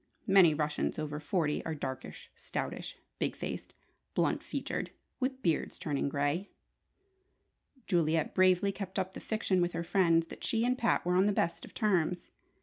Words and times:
Many 0.25 0.55
Russians 0.55 0.97
over 0.97 1.19
forty 1.19 1.63
are 1.63 1.75
"darkish, 1.75 2.31
stoutish, 2.35 2.97
big 3.19 3.35
faced, 3.35 3.75
blunt 4.15 4.41
featured, 4.41 4.89
with 5.19 5.43
beards 5.43 5.77
turning 5.77 6.09
grey!" 6.09 6.49
Juliet 7.85 8.33
bravely 8.33 8.71
kept 8.71 8.97
up 8.97 9.13
the 9.13 9.19
fiction 9.19 9.61
with 9.61 9.73
her 9.73 9.83
friends 9.83 10.25
that 10.29 10.43
she 10.43 10.65
and 10.65 10.75
Pat 10.75 11.05
were 11.05 11.13
on 11.13 11.27
the 11.27 11.31
best 11.31 11.65
of 11.65 11.75
terms. 11.75 12.31